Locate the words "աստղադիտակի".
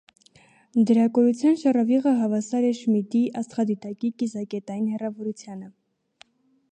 3.41-4.11